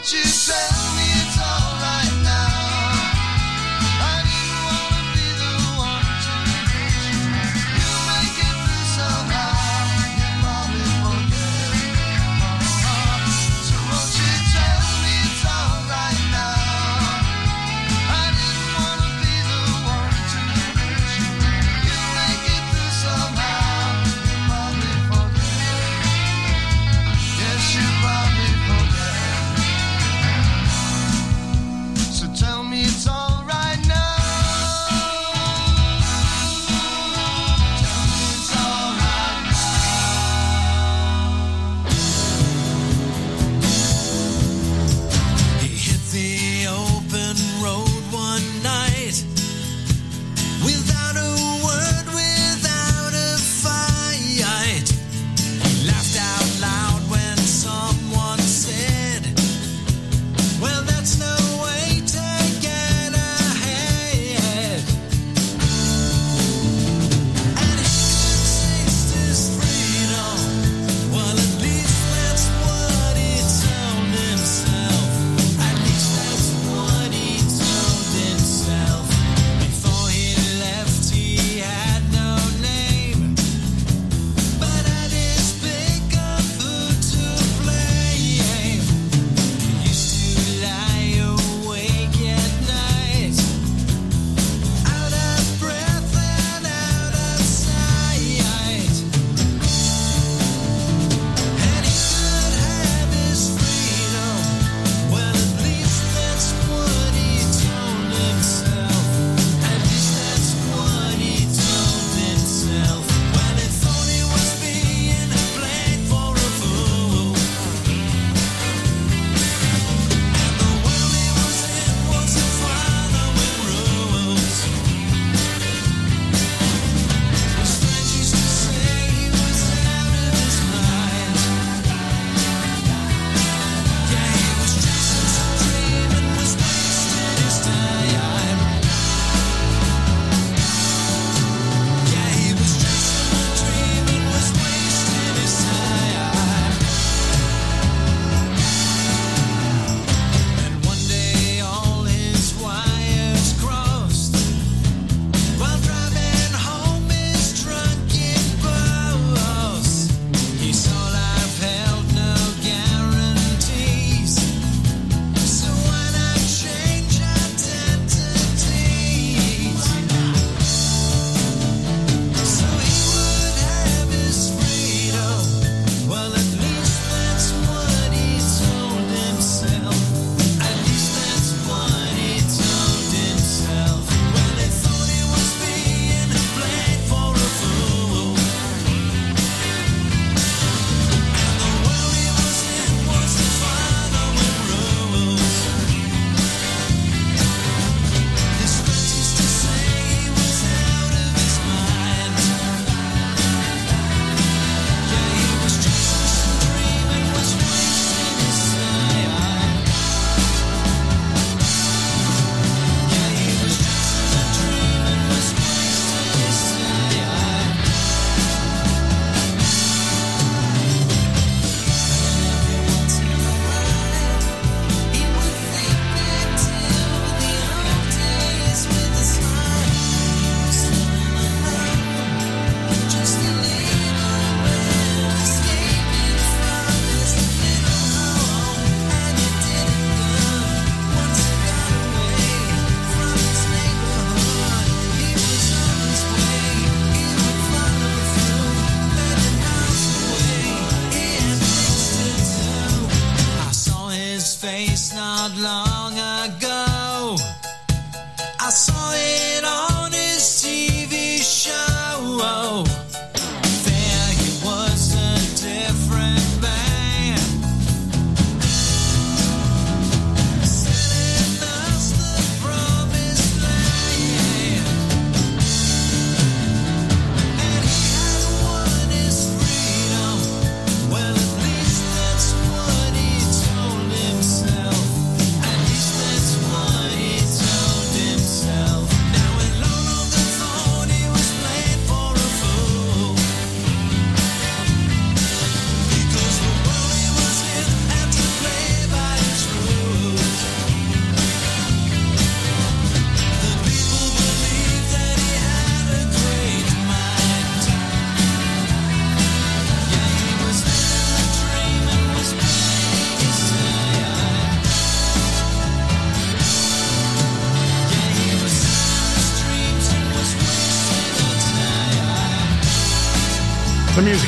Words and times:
Don't 0.00 0.12
you 0.14 0.24
say? 0.24 0.89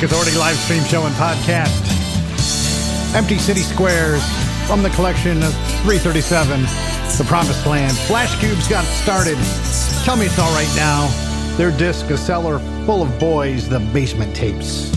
Authority 0.04 0.36
live 0.36 0.56
stream 0.56 0.82
show 0.82 1.06
and 1.06 1.14
podcast. 1.14 1.70
Empty 3.14 3.38
City 3.38 3.60
Squares 3.60 4.20
from 4.66 4.82
the 4.82 4.90
collection 4.90 5.44
of 5.44 5.54
337, 5.84 6.60
The 7.18 7.24
Promised 7.28 7.64
Land. 7.66 7.96
Flash 7.96 8.36
Cubes 8.40 8.66
got 8.66 8.84
started. 8.84 9.38
Tell 10.02 10.16
me 10.16 10.26
it's 10.26 10.40
all 10.40 10.52
right 10.54 10.70
now. 10.74 11.06
Their 11.56 11.70
disc, 11.70 12.10
a 12.10 12.18
cellar 12.18 12.58
full 12.84 13.02
of 13.02 13.16
boys, 13.20 13.68
the 13.68 13.78
basement 13.92 14.34
tapes. 14.34 14.90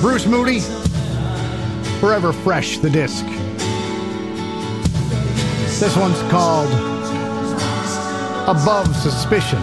Bruce 0.00 0.26
Moody, 0.26 0.60
forever 2.00 2.32
fresh, 2.32 2.78
the 2.78 2.90
disc. 2.90 3.24
This 5.78 5.96
one's 5.96 6.20
called 6.28 6.72
Above 8.48 8.94
Suspicion 8.96 9.62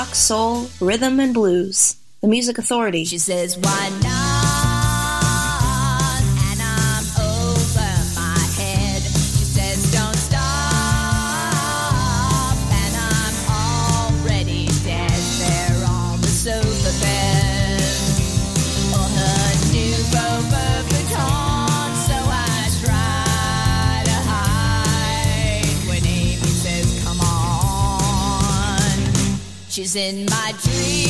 rock, 0.00 0.14
soul, 0.14 0.66
rhythm, 0.80 1.20
and 1.20 1.34
blues. 1.34 1.96
The 2.22 2.28
Music 2.28 2.56
Authority. 2.56 3.04
She 3.04 3.18
says, 3.18 3.58
why 3.58 3.90
not? 4.02 4.19
in 29.96 30.24
my 30.26 30.52
dreams. 30.62 31.09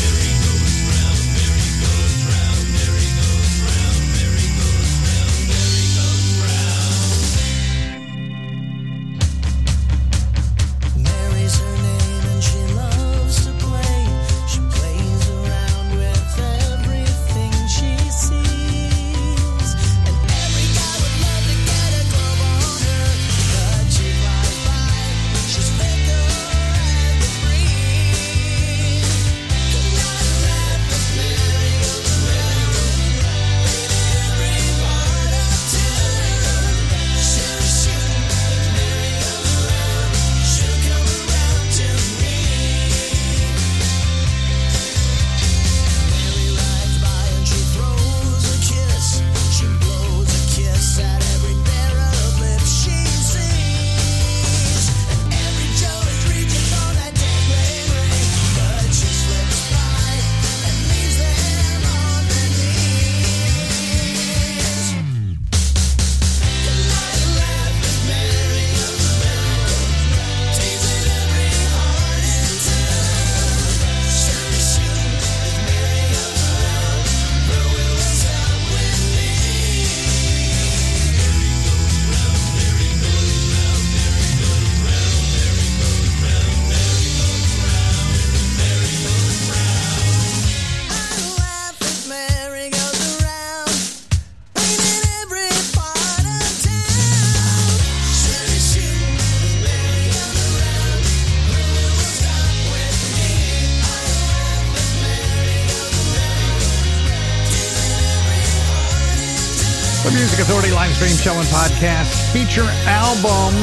Music 110.21 110.41
Authority 110.41 110.69
live 110.69 110.93
stream 110.93 111.17
show 111.17 111.33
and 111.33 111.47
podcast 111.49 112.31
feature 112.31 112.69
album. 112.85 113.57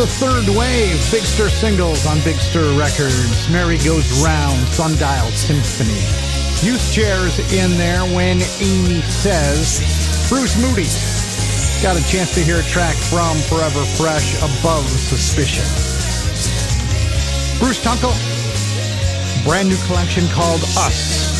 The 0.00 0.08
third 0.08 0.48
wave, 0.56 0.96
Big 1.12 1.20
Stir 1.20 1.50
singles 1.50 2.06
on 2.06 2.16
Big 2.24 2.36
Stir 2.36 2.72
Records. 2.80 3.46
Mary 3.52 3.76
Goes 3.76 4.08
Round, 4.24 4.56
Sundial 4.68 5.28
Symphony. 5.36 6.00
Youth 6.64 6.80
chairs 6.90 7.36
in 7.52 7.76
there 7.76 8.00
when 8.16 8.40
Amy 8.64 9.02
says. 9.12 9.84
Bruce 10.30 10.56
Moody. 10.56 10.88
Got 11.84 12.00
a 12.00 12.04
chance 12.08 12.32
to 12.32 12.40
hear 12.40 12.60
a 12.60 12.64
track 12.72 12.96
from 12.96 13.36
Forever 13.52 13.84
Fresh, 14.00 14.40
Above 14.40 14.88
Suspicion. 14.88 15.68
Bruce 17.60 17.84
Tunkel, 17.84 18.16
brand 19.44 19.68
new 19.68 19.76
collection 19.84 20.26
called 20.28 20.62
Us. 20.80 21.37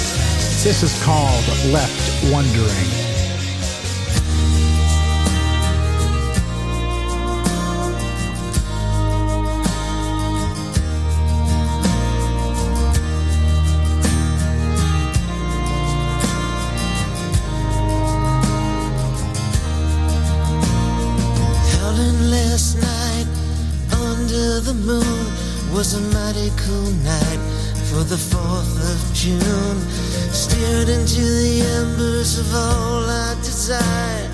This 0.64 0.82
is 0.82 1.02
called 1.04 1.46
Left 1.72 2.32
Wondering. 2.32 2.68
Howling 21.70 22.30
last 22.30 22.76
night 22.82 23.26
under 23.92 24.60
the 24.60 24.74
moon 24.74 25.02
was 25.72 25.94
a 25.94 26.00
mighty 26.12 26.50
cool 26.56 26.90
night 27.04 27.38
for 27.88 28.02
the 28.02 28.16
4th 28.16 28.74
of 28.92 29.14
June. 29.14 30.07
Steered 30.48 30.88
into 30.88 31.20
the 31.20 31.61
embers 31.76 32.38
of 32.38 32.54
all 32.54 33.04
I 33.04 33.34
desire, 33.42 34.30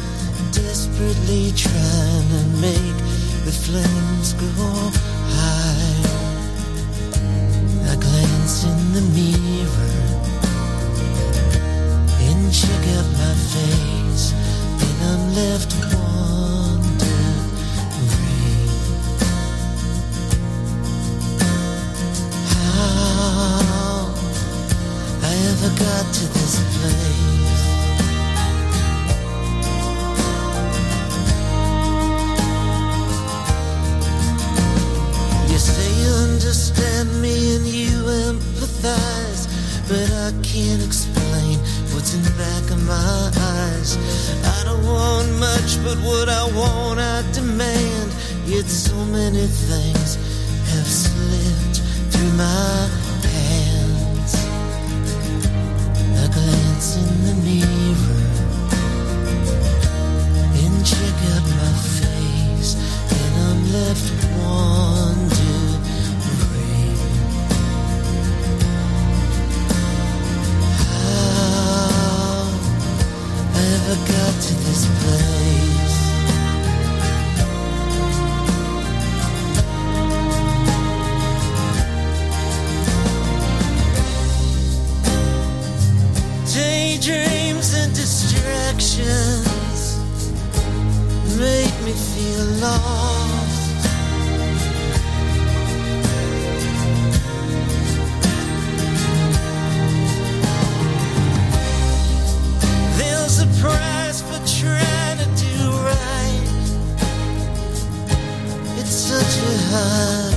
desperately 0.52 1.50
trying 1.56 2.28
to 2.36 2.42
make 2.60 2.98
the 3.44 3.50
flames 3.50 4.32
go 4.34 4.46
high. 5.36 6.02
I 7.90 7.96
glance 7.96 8.64
in 8.64 8.92
the 8.94 9.02
mirror 9.18 9.98
and 12.26 12.52
check 12.52 12.84
out 12.96 13.08
my 13.22 13.34
face, 13.52 14.32
and 14.84 14.96
I'm 15.10 15.34
left 15.34 15.72
but 39.88 40.10
I 40.10 40.32
can't 40.42 40.82
explain 40.82 41.58
what's 41.92 42.14
in 42.14 42.22
the 42.22 42.34
back 42.38 42.70
of 42.70 42.80
my 42.86 43.30
eyes. 43.36 43.98
I 44.56 44.64
don't 44.64 44.84
want 44.84 45.28
much, 45.38 45.76
but 45.84 45.98
what 45.98 46.28
I 46.28 46.44
want 46.56 47.00
I 47.00 47.20
demand. 47.32 48.10
Yet 48.46 48.64
so 48.64 48.94
many 49.06 49.46
things 49.46 50.16
have 50.72 50.86
slipped 50.86 51.82
through 52.12 52.32
my 52.32 52.88
hands. 53.28 54.32
I 56.22 56.26
glance 56.32 56.96
in 56.96 57.12
the 57.28 57.34
mirror 57.44 58.24
and 60.60 60.86
check 60.86 61.16
out 61.32 61.44
my 61.60 61.72
face, 62.00 62.72
and 63.18 63.32
I'm 63.48 63.60
left 63.72 64.08
wondering 64.38 65.03
distractions 88.04 89.98
make 91.38 91.74
me 91.84 91.92
feel 91.92 92.44
lost. 92.60 93.33
time. 109.74 110.33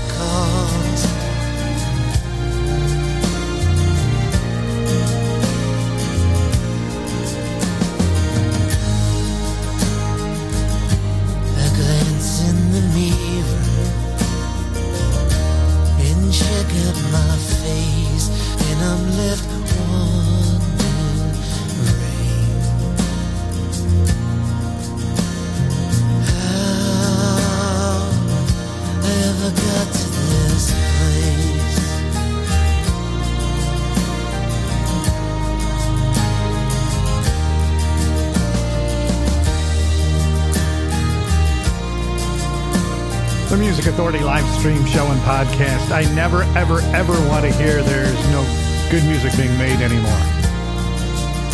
The 43.50 43.58
Music 43.58 43.86
Authority 43.86 44.20
live 44.20 44.46
stream 44.60 44.86
show 44.86 45.06
and 45.06 45.20
podcast. 45.22 45.92
I 45.92 46.04
never, 46.14 46.44
ever, 46.58 46.82
ever 46.94 47.14
want 47.30 47.46
to 47.46 47.52
hear 47.54 47.82
there's 47.82 48.28
no 48.30 48.44
good 48.92 49.04
music 49.06 49.38
being 49.38 49.58
made 49.58 49.80
anymore. 49.80 50.20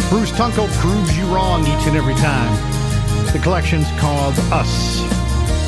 Bruce 0.09 0.31
Tunkel 0.31 0.67
proves 0.79 1.15
you 1.15 1.25
wrong 1.25 1.61
each 1.61 1.85
and 1.85 1.95
every 1.95 2.15
time. 2.15 2.51
The 3.31 3.39
collection's 3.39 3.87
called 3.99 4.33
Us. 4.51 5.01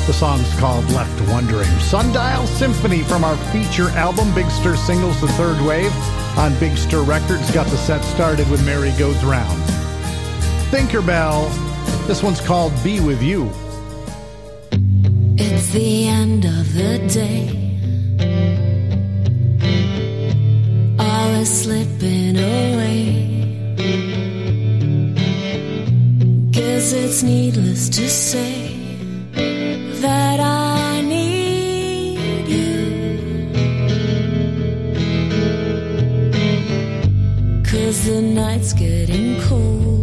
The 0.08 0.12
song's 0.12 0.52
called 0.58 0.90
Left 0.90 1.20
Wondering. 1.28 1.70
Sundial 1.78 2.46
Symphony 2.46 3.02
from 3.04 3.22
our 3.22 3.36
feature 3.52 3.90
album, 3.90 4.34
Big 4.34 4.50
Stir 4.50 4.74
Singles 4.74 5.20
The 5.20 5.28
Third 5.28 5.64
Wave, 5.64 5.94
on 6.36 6.58
Big 6.58 6.76
Stir 6.76 7.02
Records, 7.02 7.52
got 7.52 7.68
the 7.68 7.76
set 7.76 8.02
started 8.02 8.50
with 8.50 8.64
Mary 8.66 8.92
Goes 8.98 9.22
Round. 9.24 9.62
Tinkerbell, 10.70 11.48
this 12.08 12.22
one's 12.22 12.40
called 12.40 12.72
Be 12.82 12.98
With 12.98 13.22
You. 13.22 13.48
It's 15.38 15.68
the 15.70 16.08
end 16.08 16.44
of 16.44 16.72
the 16.72 16.98
day. 17.12 17.48
All 20.98 21.34
is 21.42 21.62
slipping 21.62 22.36
away. 22.36 23.02
Guess 26.50 26.92
it's 26.92 27.22
needless 27.22 27.88
to 27.90 28.08
say 28.08 28.76
that 30.00 30.40
I 30.40 31.02
need 31.02 32.48
you. 32.48 32.76
Cause 37.62 38.06
the 38.06 38.22
night's 38.22 38.72
getting 38.72 39.40
cold. 39.42 39.95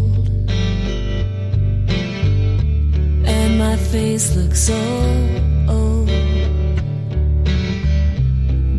Face 3.94 4.36
looks 4.36 4.60
so 4.60 4.82
old. 5.70 6.08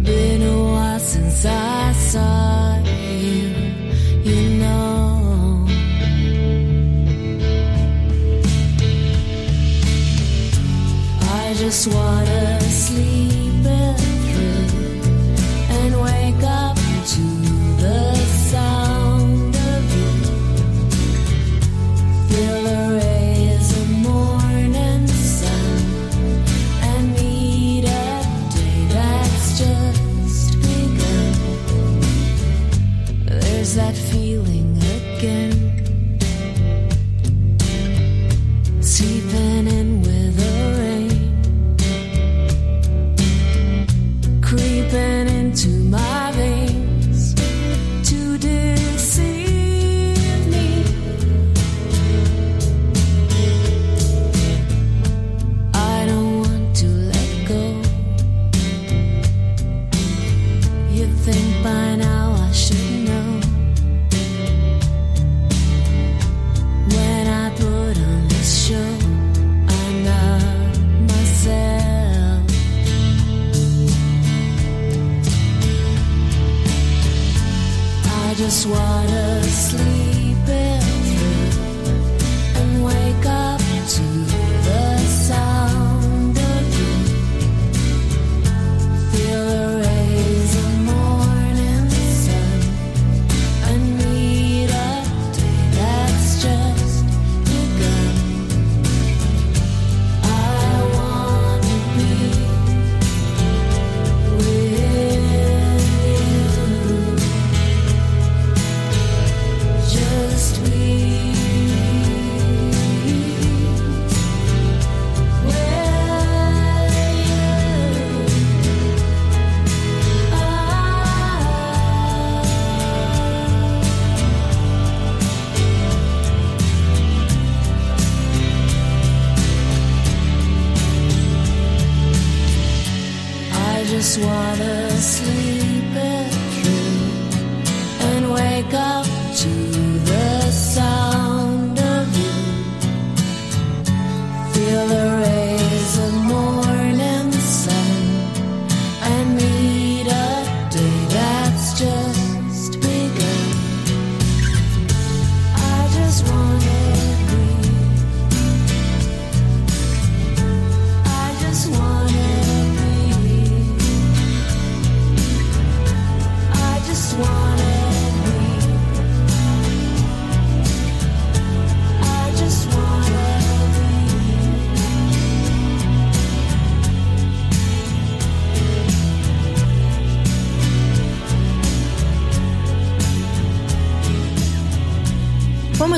Been 0.09 0.43
a 0.43 0.59
while 0.73 0.99
since 0.99 1.47
I 1.47 1.93
saw 1.93 2.79
you, 3.23 3.43
you 4.29 4.43
know. 4.63 5.67
I 11.41 11.55
just 11.63 11.87
wanna 11.95 12.24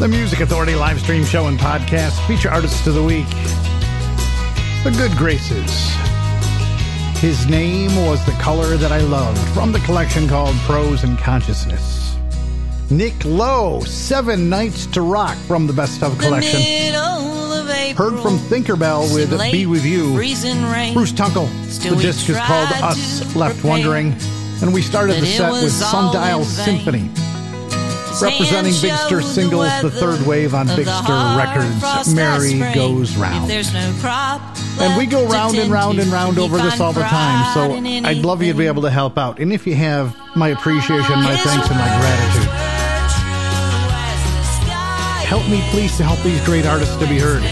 The 0.00 0.08
Music 0.08 0.40
Authority 0.40 0.74
live 0.74 0.98
stream 0.98 1.26
show 1.26 1.48
and 1.48 1.58
podcast 1.58 2.26
feature 2.26 2.48
artists 2.48 2.86
of 2.86 2.94
the 2.94 3.02
week. 3.02 3.28
The 4.82 4.94
Good 4.96 5.14
Graces. 5.18 5.90
His 7.20 7.46
name 7.46 7.94
was 8.06 8.24
the 8.24 8.32
color 8.40 8.78
that 8.78 8.92
I 8.92 9.00
loved 9.02 9.38
from 9.52 9.72
the 9.72 9.78
collection 9.80 10.26
called 10.26 10.56
Prose 10.60 11.04
and 11.04 11.18
Consciousness. 11.18 12.16
Nick 12.88 13.12
Lowe, 13.26 13.80
Seven 13.80 14.48
Nights 14.48 14.86
to 14.86 15.02
Rock 15.02 15.36
from 15.46 15.66
the 15.66 15.74
Best 15.74 16.02
of 16.02 16.16
collection. 16.18 16.60
The 16.60 16.64
middle 16.64 17.52
of 17.52 17.68
April, 17.68 18.10
Heard 18.10 18.22
from 18.22 18.38
Thinkerbell 18.38 19.12
with 19.14 19.34
late 19.34 19.52
Be 19.52 19.66
With 19.66 19.84
You. 19.84 20.16
rain. 20.16 20.94
Bruce 20.94 21.12
Tunkel. 21.12 21.46
The 21.82 21.94
disc 21.96 22.26
is 22.30 22.38
called 22.38 22.72
Us 22.82 23.36
Left 23.36 23.56
prepare, 23.56 23.70
Wondering. 23.70 24.16
And 24.62 24.72
we 24.72 24.80
started 24.80 25.20
the 25.20 25.26
set 25.26 25.52
with 25.52 25.70
Sundial. 25.70 26.44
Symphony. 26.44 27.10
Representing 28.22 28.72
Big 28.80 28.92
Stir 28.92 29.22
singles, 29.22 29.64
the 29.80 29.88
weather 29.88 29.90
third 29.90 30.26
wave 30.26 30.54
on 30.54 30.66
Big 30.68 30.84
the 30.84 31.02
Stir 31.02 31.36
Records, 31.38 32.14
Mary. 32.14 32.58
Goes 32.74 33.16
Round. 33.16 33.48
There's 33.48 33.72
no 33.72 33.94
crop 34.00 34.40
And 34.78 34.96
we 34.96 35.06
go 35.06 35.26
round 35.26 35.56
and 35.56 35.70
round 35.70 35.98
and 35.98 36.10
round 36.12 36.38
over 36.38 36.58
this 36.58 36.80
all 36.80 36.92
the 36.92 37.02
time. 37.02 37.54
So 37.54 37.74
I'd 38.08 38.24
love 38.24 38.42
you 38.42 38.52
to 38.52 38.58
be 38.58 38.66
able 38.66 38.82
to 38.82 38.90
help 38.90 39.18
out. 39.18 39.40
And 39.40 39.52
if 39.52 39.66
you 39.66 39.74
have 39.74 40.16
my 40.36 40.48
appreciation, 40.48 41.16
my 41.16 41.36
thanks, 41.36 41.68
and 41.68 41.78
my 41.78 41.88
gratitude. 42.00 42.48
were 42.48 43.10
true 43.16 43.90
as 43.90 44.20
the 44.34 44.42
sky 44.64 45.24
Help 45.26 45.48
me, 45.48 45.62
please, 45.70 45.96
to 45.96 46.04
help 46.04 46.20
these 46.20 46.44
great 46.44 46.66
artists 46.66 46.96
to 46.96 47.06
be 47.06 47.18
heard. 47.18 47.42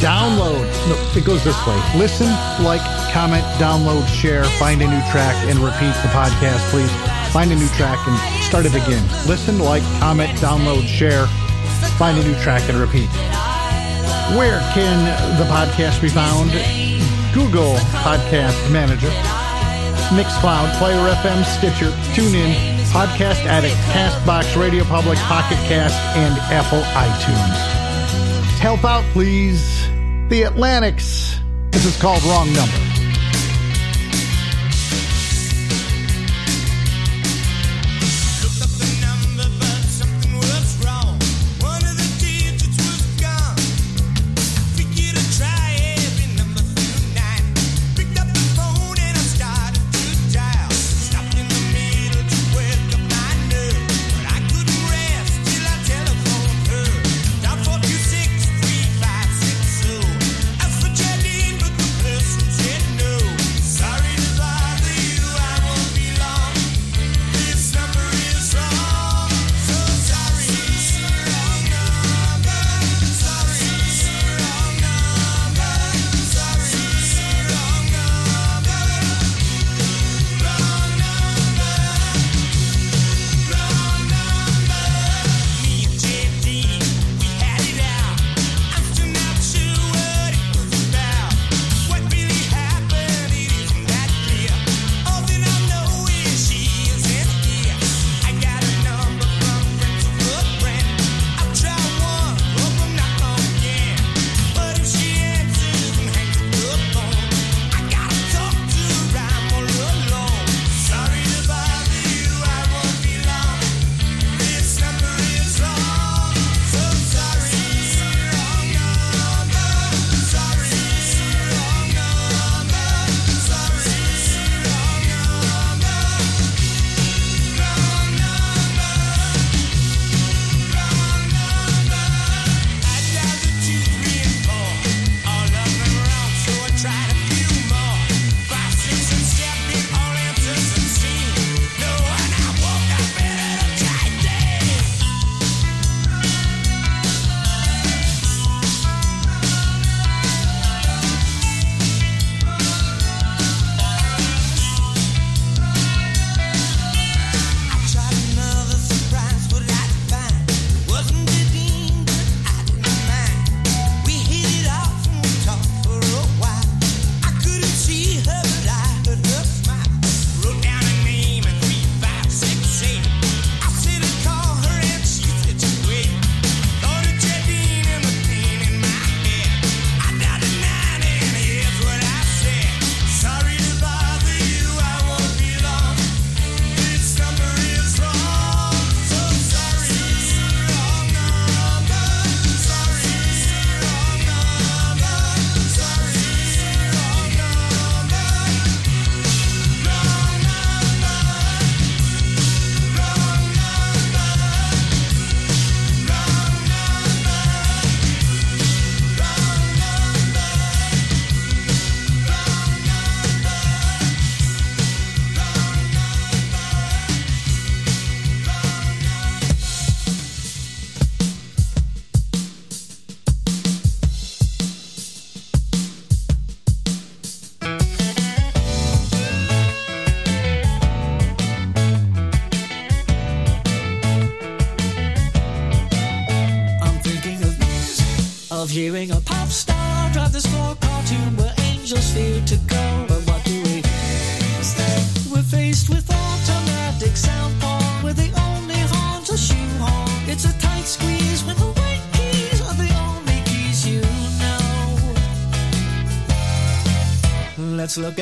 Download. 0.00 0.66
No, 0.88 1.18
it 1.18 1.24
goes 1.24 1.42
this 1.44 1.56
way. 1.66 1.80
Listen, 1.96 2.26
like, 2.64 2.82
comment, 3.12 3.44
download, 3.56 4.06
share, 4.08 4.44
find 4.58 4.82
a 4.82 4.86
new 4.86 5.00
track, 5.10 5.36
and 5.48 5.58
repeat 5.60 5.94
the 6.02 6.10
podcast, 6.12 6.68
please. 6.70 6.90
Find 7.32 7.50
a 7.50 7.56
new 7.56 7.68
track 7.68 7.98
and 8.06 8.33
start 8.54 8.66
it 8.66 8.86
again. 8.86 9.02
Listen, 9.26 9.58
like, 9.58 9.82
comment, 9.98 10.30
download, 10.38 10.86
share, 10.86 11.26
find 11.98 12.16
a 12.16 12.22
new 12.22 12.36
track, 12.40 12.62
and 12.68 12.78
repeat. 12.78 13.08
Where 14.38 14.60
can 14.72 14.94
the 15.40 15.44
podcast 15.46 16.00
be 16.00 16.08
found? 16.08 16.52
Google 17.34 17.74
Podcast 18.06 18.70
Manager, 18.70 19.10
Mixcloud, 20.14 20.72
Player 20.78 20.98
FM, 21.16 21.44
Stitcher, 21.44 21.90
TuneIn, 22.14 22.54
Podcast 22.92 23.44
Addict, 23.44 23.74
Castbox, 23.90 24.56
Radio 24.56 24.84
Public, 24.84 25.18
Pocket 25.18 25.58
Cast, 25.66 25.98
and 26.16 26.38
Apple 26.52 26.82
iTunes. 26.94 27.58
Help 28.60 28.84
out, 28.84 29.02
please. 29.06 29.88
The 30.28 30.44
Atlantics. 30.44 31.40
This 31.72 31.84
is 31.84 32.00
called 32.00 32.22
Wrong 32.22 32.52
Number. 32.52 32.93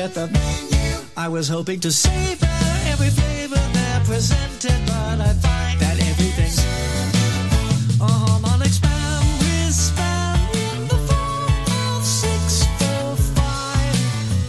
at 0.03 0.13
the 0.13 0.27
menu. 0.27 1.07
I 1.15 1.29
was 1.29 1.47
hoping 1.47 1.79
to 1.79 1.91
savor 1.91 2.45
every 2.91 3.09
flavor 3.09 3.55
there 3.55 4.01
presented, 4.03 4.85
but 4.85 5.21
I 5.21 5.33
find 5.45 5.79
that 5.79 5.97
everything's 6.09 6.59
a 8.01 8.05
harmonic 8.05 8.73
spam 8.79 9.23
with 9.39 9.73
spam 9.87 10.35
in 10.65 10.87
the 10.91 10.97
form 11.07 11.67
of 11.95 12.03
six, 12.03 12.65
four, 12.79 13.15
five, 13.37 13.95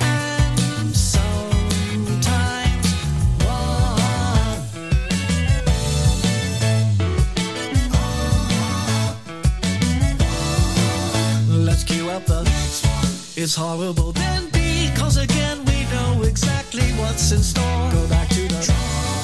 and 0.00 0.96
sometimes 0.96 2.24
one. 11.48 11.64
Let's 11.64 11.84
cue 11.84 12.10
up 12.10 12.24
the. 12.26 12.42
It's 13.36 13.56
horrible. 13.56 14.12
Then 14.12 14.53
Cause 15.04 15.18
again, 15.18 15.62
we 15.66 15.84
know 15.92 16.22
exactly 16.22 16.90
what's 16.92 17.30
in 17.30 17.42
store. 17.42 17.90
Go 17.92 18.08
back 18.08 18.26
to 18.30 18.48
the 18.48 18.58
drawing. 18.64 19.23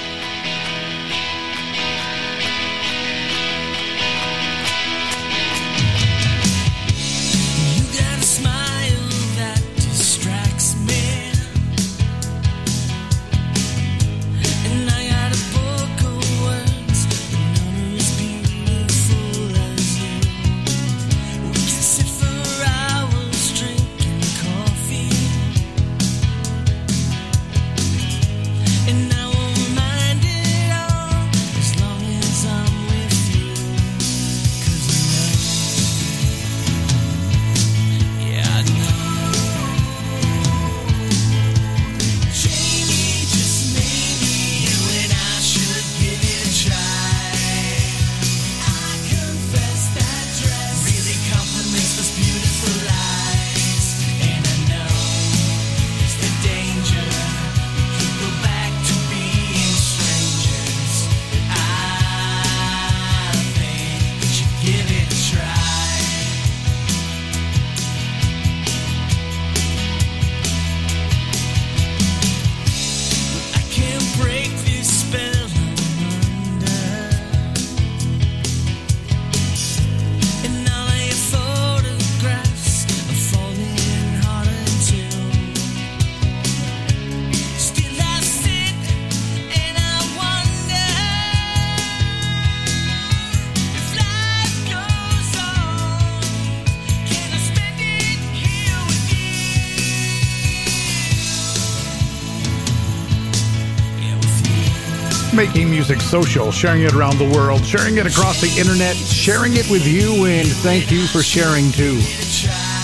Music 105.81 105.99
Social, 105.99 106.51
sharing 106.51 106.83
it 106.83 106.93
around 106.93 107.17
the 107.17 107.27
world, 107.27 107.65
sharing 107.65 107.97
it 107.97 108.05
across 108.05 108.39
the 108.39 108.53
internet, 108.61 108.95
sharing 108.95 109.53
it 109.57 109.67
with 109.67 109.81
you, 109.87 110.25
and 110.25 110.47
thank 110.47 110.91
you 110.91 111.07
for 111.07 111.23
sharing 111.23 111.71
too. 111.71 111.97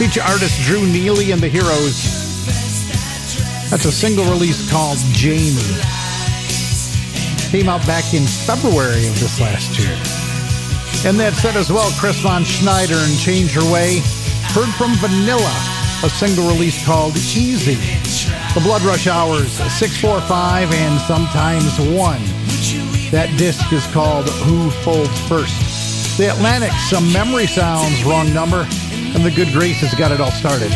Feature 0.02 0.24
artist 0.24 0.60
Drew 0.62 0.82
Neely 0.82 1.30
and 1.32 1.40
the 1.40 1.48
Heroes. 1.48 1.94
That's 3.70 3.86
a 3.86 3.92
single 3.92 4.26
release 4.26 4.68
called 4.72 4.98
Jamie. 5.14 5.62
Came 7.54 7.70
out 7.70 7.86
back 7.86 8.16
in 8.16 8.26
February 8.26 9.06
of 9.06 9.14
this 9.22 9.40
last 9.40 9.78
year. 9.78 9.94
And 11.06 11.20
that 11.20 11.34
said 11.38 11.56
as 11.56 11.72
well, 11.72 11.92
Chris 12.00 12.20
Von 12.22 12.42
Sneidern 12.42 12.98
and 12.98 13.20
Change 13.20 13.54
Your 13.54 13.72
Way. 13.72 14.02
Heard 14.58 14.74
from 14.74 14.98
Vanilla, 14.98 15.54
a 16.02 16.10
single 16.10 16.50
release 16.50 16.84
called 16.84 17.16
Easy. 17.16 17.78
The 18.56 18.62
Blood 18.66 18.82
Rush 18.82 19.06
Hours, 19.06 19.52
645 19.78 20.74
and 20.74 21.00
Sometimes 21.02 21.80
One. 21.96 22.37
That 23.12 23.32
disc 23.38 23.72
is 23.72 23.88
called 23.88 24.28
Who 24.44 24.70
Folds 24.84 25.18
First. 25.30 26.18
The 26.18 26.30
Atlantic, 26.30 26.74
some 26.90 27.08
memory 27.14 27.48
sounds, 27.48 28.04
wrong 28.04 28.34
number. 28.34 28.68
And 29.16 29.24
the 29.24 29.32
Good 29.32 29.54
Graces 29.54 29.96
got 29.96 30.12
it 30.12 30.20
all 30.20 30.32
started. 30.32 30.74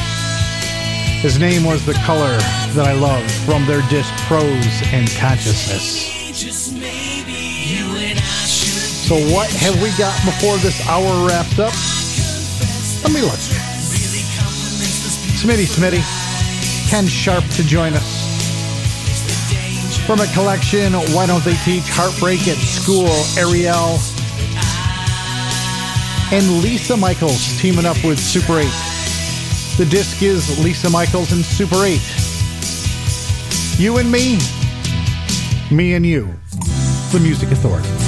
His 1.19 1.37
name 1.37 1.65
was 1.65 1.85
The 1.85 1.93
Color 2.07 2.37
That 2.71 2.87
I 2.87 2.93
Love 2.93 3.29
from 3.43 3.65
their 3.65 3.81
disc 3.89 4.09
Prose 4.31 4.81
and 4.95 5.11
Consciousness. 5.19 6.07
So 9.11 9.15
what 9.35 9.51
have 9.51 9.75
we 9.83 9.91
got 9.97 10.15
before 10.23 10.55
this 10.59 10.79
hour 10.87 11.27
wraps 11.27 11.59
up? 11.59 11.75
Let 13.03 13.11
me 13.11 13.21
look. 13.27 13.43
Smitty 15.35 15.67
Smitty, 15.67 15.99
Ken 16.89 17.07
Sharp 17.07 17.43
to 17.59 17.63
join 17.67 17.91
us. 17.91 18.20
From 20.05 20.19
a 20.19 20.27
collection, 20.33 20.93
Why 21.13 21.25
Don't 21.25 21.43
They 21.43 21.55
Teach 21.63 21.85
Heartbreak 21.87 22.47
at 22.47 22.57
School, 22.57 23.07
Ariel. 23.37 23.99
And 26.33 26.61
Lisa 26.63 26.95
Mychols 26.95 27.59
teaming 27.59 27.85
up 27.85 28.03
with 28.03 28.19
Super 28.19 28.59
8. 28.59 28.65
The 29.77 29.85
disc 29.89 30.21
is 30.21 30.59
Lisa 30.63 30.87
Mychols 30.87 31.31
and 31.31 31.45
Super 31.45 31.85
8. 31.85 32.01
You 33.79 33.97
and 33.99 34.11
me, 34.11 34.39
me 35.71 35.93
and 35.93 36.05
you. 36.05 36.33
The 37.11 37.19
Music 37.21 37.51
Authority. 37.51 38.00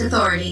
Authority. 0.00 0.45